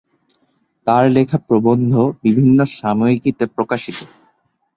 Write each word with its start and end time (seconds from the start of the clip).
তার 0.87 1.03
লেখা 1.11 1.37
প্রবন্ধ 1.47 1.93
বিভিন্ন 2.23 2.57
সাময়িকীতে 2.73 3.45
প্রকাশিত। 3.55 3.97